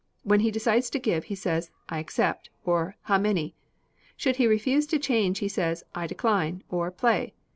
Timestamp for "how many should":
3.03-4.37